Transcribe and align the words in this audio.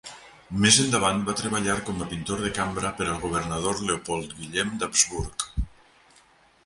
Més 0.61 0.77
endavant 0.83 1.19
va 1.27 1.35
treballar 1.41 1.75
com 1.89 2.01
a 2.05 2.07
pintor 2.13 2.41
de 2.45 2.51
cambra 2.57 2.93
per 3.01 3.07
al 3.11 3.21
governador 3.27 3.85
Leopold 3.91 4.35
Guillem 4.41 4.73
d'Habsburg. 4.81 5.51